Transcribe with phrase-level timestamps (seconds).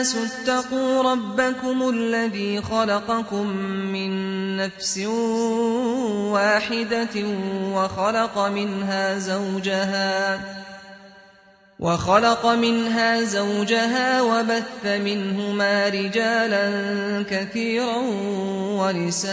[0.00, 3.46] اتقوا ربكم الذي خلقكم
[3.92, 4.10] من
[4.56, 4.98] نفس
[6.32, 7.26] واحدة
[7.74, 10.40] وخلق منها زوجها
[11.80, 16.70] وخلق منها زوجها وبث منهما رجالا
[17.30, 17.96] كثيرا
[18.78, 19.32] ونساء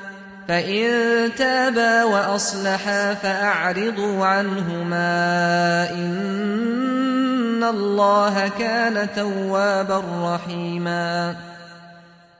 [0.51, 11.35] فإن تابا وأصلحا فأعرضوا عنهما إن الله كان توابا رحيما.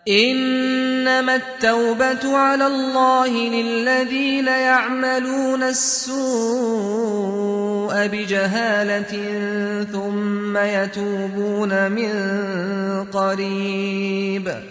[0.07, 6.17] إنما التوبة على الله للذين يعملون السوء
[8.07, 9.13] بجهالة
[9.91, 12.11] ثم يتوبون من
[13.13, 14.70] قريب.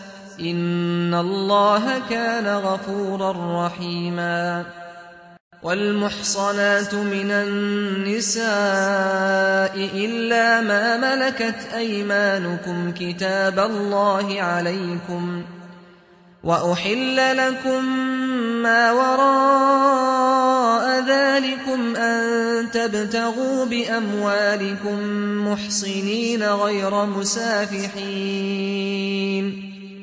[0.39, 4.65] إن الله كان غفورا رحيما
[5.63, 8.45] والمحصنات من النساء
[9.75, 15.43] إلا ما ملكت أيمانكم كتاب الله عليكم
[16.43, 17.85] وأحل لكم
[18.63, 20.41] ما وراء
[21.07, 24.99] ذلكم أن تبتغوا بأموالكم
[25.47, 28.11] محصنين غير مسافحين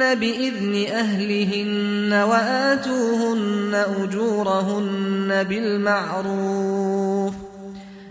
[0.00, 7.34] بإذن أهلهن وآتوهن أجورهن بالمعروف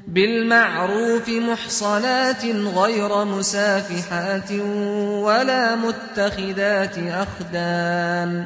[0.07, 4.51] بالمعروف محصنات غير مسافحات
[5.21, 8.45] ولا متخذات أخدان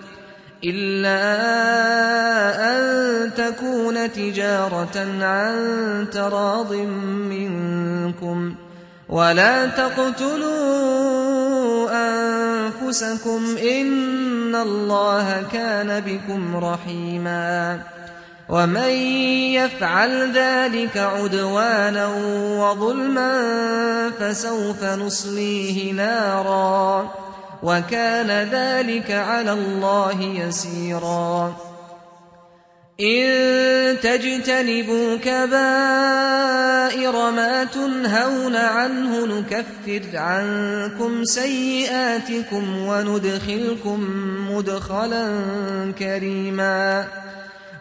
[0.63, 1.21] إلا
[2.71, 2.81] أن
[3.33, 5.55] تكون تجارة عن
[6.11, 6.73] تراض
[7.29, 8.55] منكم
[9.09, 11.11] ولا تقتلوا
[11.91, 17.79] أنفسكم إن الله كان بكم رحيما
[18.49, 18.89] ومن
[19.55, 22.07] يفعل ذلك عدوانا
[22.59, 23.41] وظلما
[24.19, 27.11] فسوف نصليه نارا
[27.63, 31.55] وكان ذلك على الله يسيرا.
[33.01, 35.71] إن تجتنبوا كبائر
[37.31, 44.07] ما تنهون عنه نكفر عنكم سيئاتكم وندخلكم
[44.51, 45.41] مدخلا
[45.99, 47.07] كريما.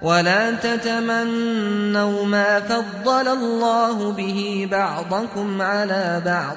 [0.03, 6.57] ولا تتمنوا ما فضل الله به بعضكم على بعض.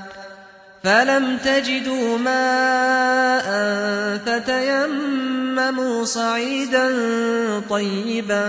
[0.83, 3.47] فلم تجدوا ماء
[4.25, 6.89] فتيمموا صعيدا
[7.69, 8.43] طيبا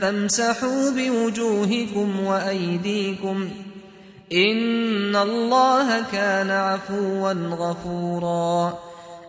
[0.00, 3.48] فامسحوا بوجوهكم وأيديكم
[4.32, 8.78] إن الله كان عفوا غفورا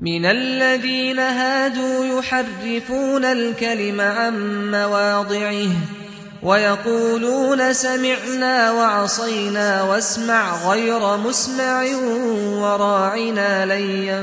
[0.00, 5.68] من الذين هادوا يحرفون الكلم عن مواضعه
[6.42, 11.84] ويقولون سمعنا وعصينا واسمع غير مسمع
[12.60, 14.20] وراعنا ليا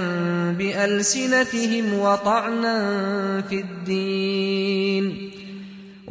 [0.58, 2.78] بألسنتهم وطعنا
[3.50, 5.33] في الدين.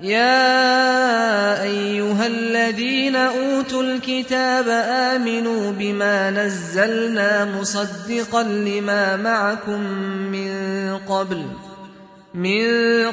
[0.00, 9.80] يا أيها الذين أوتوا الكتاب آمنوا بما نزلنا مصدقا لما معكم
[10.32, 10.52] من
[11.08, 11.42] قبل
[12.34, 12.64] من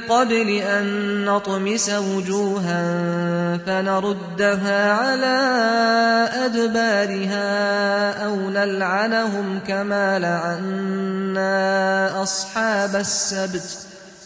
[0.09, 0.85] قبل أن
[1.25, 2.83] نطمس وجوها
[3.57, 5.37] فنردها على
[6.45, 7.45] أدبارها
[8.25, 13.84] أو نلعنهم كما لعنا أصحاب السبت.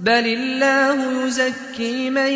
[0.00, 2.32] بل الله يزكي من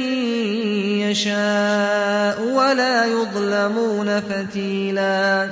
[1.00, 5.48] يشاء ولا يظلمون فتيلا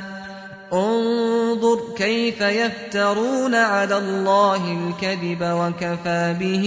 [0.72, 6.64] انظر كيف يفترون على الله الكذب وكفى به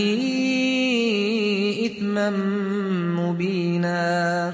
[1.86, 2.30] إثما
[3.22, 4.54] مبينا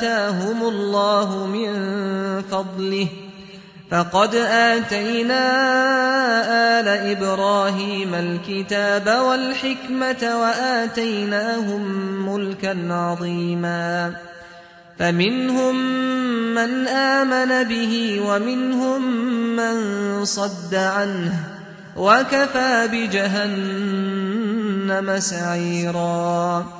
[0.00, 1.72] آتاهم الله من
[2.42, 3.06] فضله
[3.90, 5.44] فقد آتينا
[6.80, 11.82] آل إبراهيم الكتاب والحكمة وآتيناهم
[12.28, 14.12] ملكا عظيما
[14.98, 15.76] فمنهم
[16.54, 19.02] من آمن به ومنهم
[19.56, 19.74] من
[20.24, 21.34] صد عنه
[21.96, 24.30] وكفى بجهنم
[25.20, 26.79] سعيرا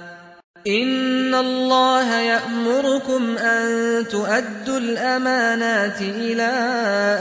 [0.67, 6.51] إن الله يأمركم أن تؤدوا الأمانات إلى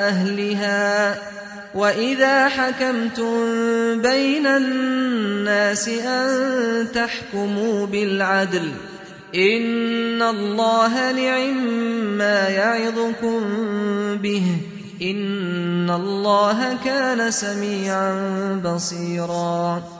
[0.08, 1.18] أهلها
[1.74, 3.32] وإذا حكمتم
[4.02, 8.72] بين الناس أن تحكموا بالعدل
[9.34, 11.66] إن الله نعم
[12.18, 13.40] ما يعظكم
[14.16, 14.42] به
[15.02, 18.14] إن الله كان سميعا
[18.64, 19.99] بصيرا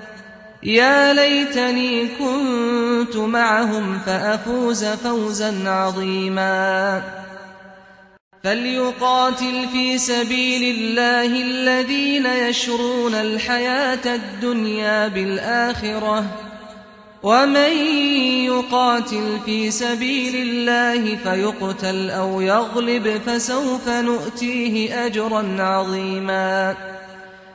[0.63, 7.03] يا ليتني كنت معهم فأفوز فوزا عظيما.
[8.43, 16.25] فليقاتل في سبيل الله الذين يشرون الحياة الدنيا بالآخرة.
[17.23, 17.71] ومن
[18.45, 26.90] يقاتل في سبيل الله فيقتل أو يغلب فسوف نؤتيه أجرا عظيما.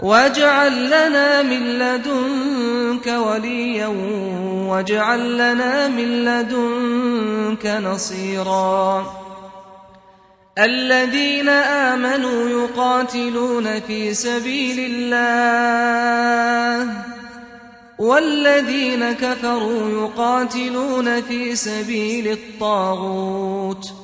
[0.00, 3.86] واجعل لنا من لدنك وليا
[4.68, 9.06] واجعل لنا من لدنك نصيرا.
[10.58, 15.24] الذين آمنوا يقاتلون في سبيل الله
[17.98, 24.03] والذين كفروا يقاتلون في سبيل الطاغوت.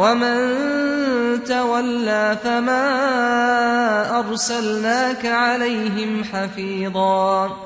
[0.00, 2.88] ومن تولى فما
[4.18, 7.56] أرسلناك عليهم حفيظا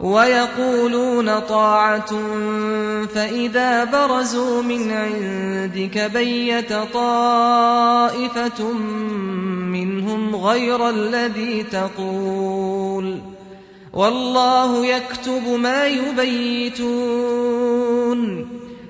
[0.00, 2.10] ويقولون طاعة
[3.14, 8.72] فإذا برزوا من عندك بيت طائفة
[9.72, 13.20] منهم غير الذي تقول
[13.92, 17.60] والله يكتب ما يبيتون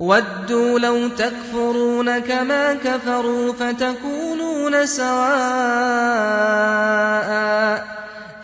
[0.00, 5.30] ودوا لو تكفرون كما كفروا فتكونون سواء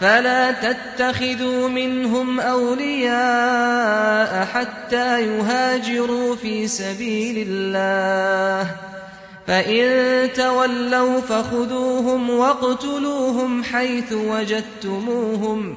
[0.01, 8.71] فلا تتخذوا منهم أولياء حتى يهاجروا في سبيل الله.
[9.47, 15.77] فإن تولوا فخذوهم واقتلوهم حيث وجدتموهم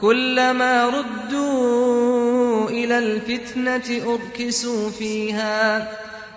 [0.00, 5.88] كلما ردوا إلى الفتنة أركسوا فيها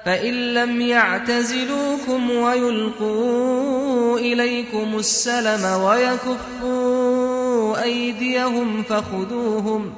[0.05, 9.93] فإن لم يعتزلوكم ويلقوا إليكم السلم ويكفوا أيديهم فخذوهم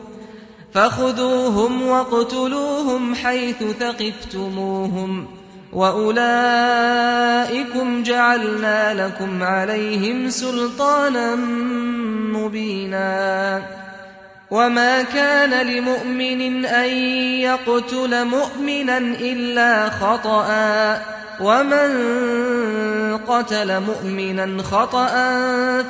[0.74, 5.28] فخذوهم واقتلوهم حيث ثقفتموهم.
[5.74, 6.24] وأولئكم
[8.04, 11.36] جعلنا لكم عليهم سلطانا
[12.36, 13.62] مبينا.
[14.52, 16.90] وما كان لمؤمن أن
[17.40, 21.02] يقتل مؤمنا إلا خطأ.
[21.42, 21.92] ومن
[23.18, 25.12] قتل مؤمنا خطأ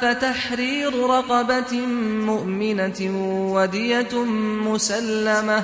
[0.02, 1.78] فتحرير رقبة
[2.26, 3.12] مؤمنة
[3.54, 4.24] ودية
[4.66, 5.64] مسلمة.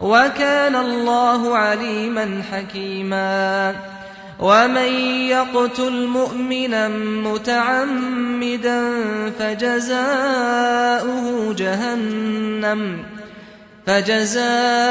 [0.00, 3.74] وكان الله عليما حكيما.
[4.40, 4.92] ومن
[5.28, 6.88] يقتل مؤمنا
[7.28, 8.80] متعمدا
[9.38, 10.44] فجزاؤه
[11.54, 13.04] جهنم
[13.86, 14.90] فجزاؤه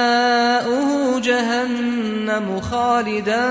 [1.20, 3.42] جهنم خالدا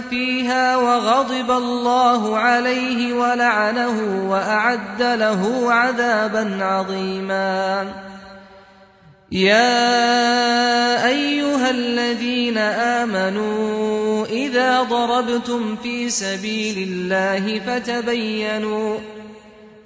[0.00, 8.05] فيها وغضب الله عليه ولعنه وأعد له عذابا عظيما.
[9.36, 18.98] يا أيها الذين آمنوا إذا ضربتم في سبيل الله فتبينوا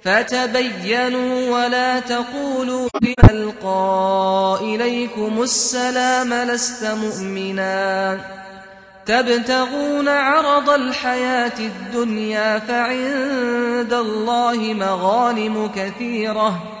[0.03, 8.19] فتبينوا ولا تقولوا لمن ألقى إليكم السلام لست مؤمنا.
[9.05, 16.80] تبتغون عرض الحياة الدنيا فعند الله مغانم كثيرة.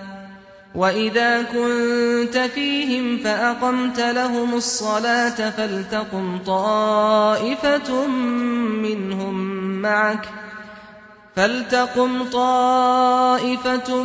[0.75, 8.07] وإذا كنت فيهم فأقمت لهم الصلاة فلتقم طائفة
[8.81, 9.33] منهم
[9.81, 10.29] معك
[11.35, 14.03] فلتقم طائفة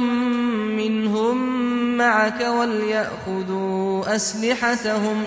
[0.78, 1.36] منهم
[1.96, 5.26] معك وليأخذوا أسلحتهم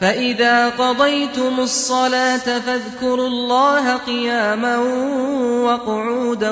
[0.00, 4.78] فإذا قضيتم الصلاة فاذكروا الله قياما
[5.64, 6.50] وقعودا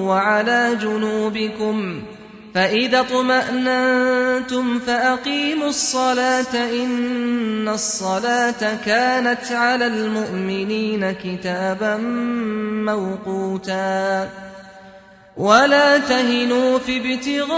[0.00, 2.02] وعلى جنوبكم
[2.54, 11.96] فإذا اطمأننتم فأقيموا الصلاة إن الصلاة كانت على المؤمنين كتابا
[12.86, 14.28] موقوتا
[15.36, 17.54] ولا تهنوا في ابتغاء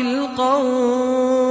[0.00, 1.50] القوم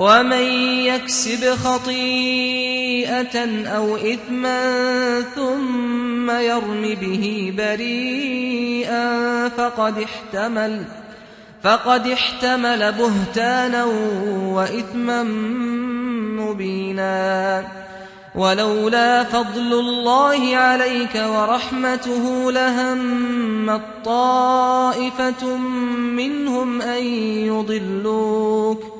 [0.00, 0.42] ومن
[0.84, 3.36] يكسب خطيئة
[3.66, 10.84] أو إثما ثم يرم به بريئا فقد احتمل
[11.62, 13.84] فقد احتمل بهتانا
[14.44, 15.22] وإثما
[16.40, 17.64] مبينا.
[18.34, 25.56] ولولا فضل الله عليك ورحمته لهم طائفة
[26.16, 27.04] منهم أن
[27.46, 28.99] يضلوك.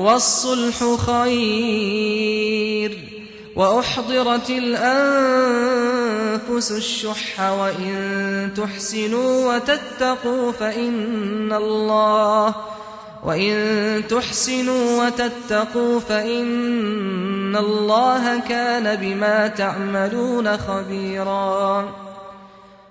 [0.00, 2.98] والصلح خير
[3.56, 5.92] وأحضرت الأنفس
[6.72, 12.54] الشح وإن تحسنوا وتتقوا فإن الله
[13.24, 21.88] وإن تحسنوا وتتقوا فإن الله كان بما تعملون خبيرا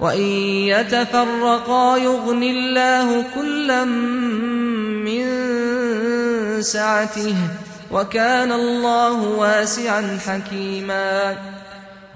[0.00, 0.20] وإن
[0.70, 3.84] يتفرقا يغن الله كلا
[5.04, 5.26] من
[6.62, 7.34] سعته
[7.90, 11.36] وكان الله واسعا حكيما.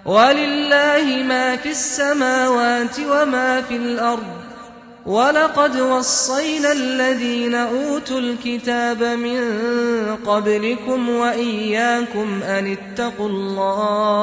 [0.04, 4.42] ولله ما في السماوات وما في الأرض.
[5.06, 9.40] ولقد وصينا الذين أوتوا الكتاب من
[10.26, 14.22] قبلكم وإياكم أن اتقوا الله.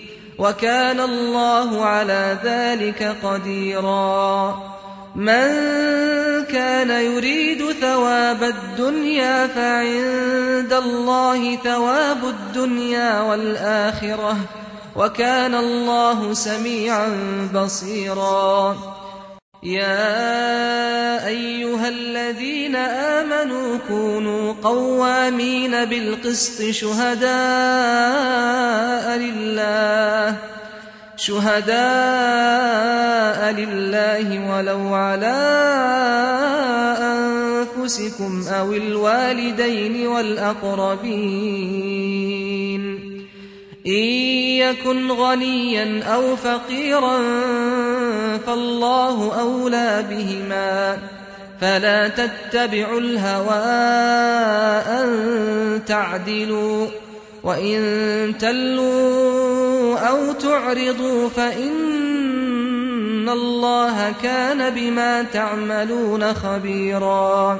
[0.41, 4.59] وكان الله على ذلك قديرا.
[5.15, 5.47] من
[6.45, 14.37] كان يريد ثواب الدنيا فعند الله ثواب الدنيا والآخرة.
[14.95, 17.09] وكان الله سميعا
[17.55, 18.77] بصيرا.
[19.63, 27.31] يا أيها الذين آمنوا كونوا قوامين بالقسط شهداء
[29.17, 30.35] لله
[31.15, 31.71] شهداء
[33.51, 35.37] لله ولو على
[37.77, 41.71] أنفسكم أو الوالدين والأقربين.
[43.87, 44.03] إن
[44.61, 47.17] يكن غنيا أو فقيرا
[48.37, 50.97] فالله أولى بهما
[51.61, 53.63] فلا تتبعوا الهوى
[54.99, 55.09] أن
[55.87, 56.87] تعدلوا
[57.43, 67.59] وإن تلوا أو تعرضوا فإن الله كان بما تعملون خبيرا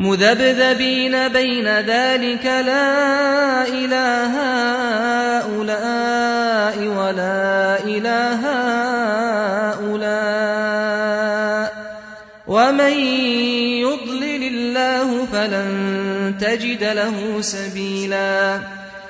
[0.00, 4.34] مذبذبين بين ذلك لا إله
[5.40, 8.40] هؤلاء ولا إله
[9.80, 10.80] هؤلاء.
[12.46, 12.92] ومن
[13.84, 18.58] يضلل الله فلن تجد له سبيلا.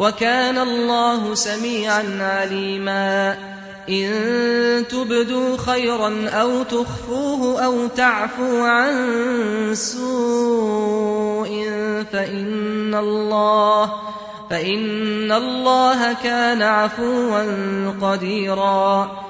[0.00, 3.36] وكان الله سميعا عليما.
[3.88, 8.94] إن تبدوا خيرا أو تخفوه أو تعفوا عن
[9.74, 11.50] سوء
[12.12, 13.92] فإن الله
[14.50, 17.44] فإن الله كان عفوا
[18.02, 19.29] قديرا.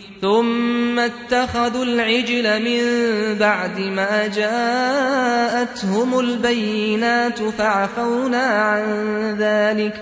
[0.21, 2.83] ثم اتخذوا العجل من
[3.39, 8.83] بعد ما جاءتهم البينات فعفونا عن
[9.39, 9.93] ذلك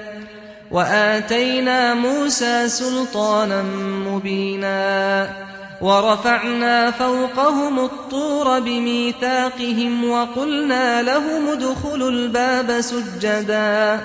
[0.72, 3.63] وآتينا موسى سلطانا
[4.07, 5.30] مبينا
[5.82, 13.99] ورفعنا فوقهم الطور بميثاقهم وقلنا لهم ادخلوا الباب سجدا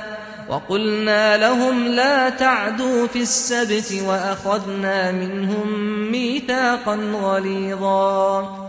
[0.48, 5.68] وقلنا لهم لا تعدوا في السبت وأخذنا منهم
[6.12, 8.64] ميثاقا غليظا.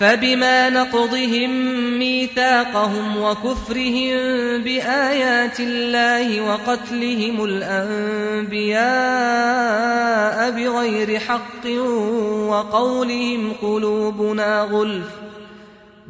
[0.00, 1.50] فبما نقضهم
[1.98, 4.18] ميثاقهم وكفرهم
[4.62, 8.90] بآيات الله وقتلهم الأنبياء
[10.50, 11.66] بغير حق
[12.48, 15.29] وقولهم قلوبنا غلف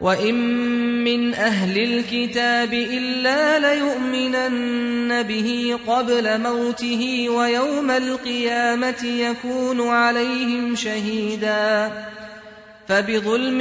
[0.00, 0.34] وإن
[1.04, 11.92] من أهل الكتاب إلا ليؤمنن به قبل موته ويوم القيامة يكون عليهم شهيدا
[12.88, 13.58] فبظلم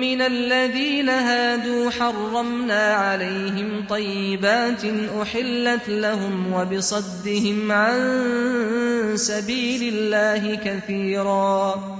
[0.00, 4.82] من الذين هادوا حرمنا عليهم طيبات
[5.22, 11.99] أحلت لهم وبصدهم عن سبيل الله كثيراً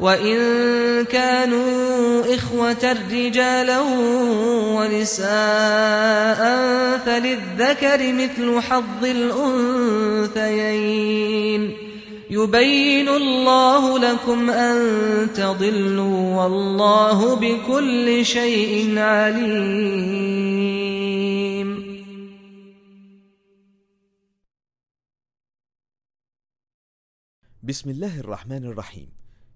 [0.00, 0.38] وإن
[1.04, 3.80] كانوا إخوة رجالا
[4.78, 6.40] ونساء
[6.98, 9.04] فللذكر مثل حظ
[10.24, 11.76] الأنثيين
[12.30, 14.76] يبين الله لكم أن
[15.34, 20.38] تضلوا والله بكل شيء عليم
[27.62, 29.17] بسم الله الرحمن الرحيم.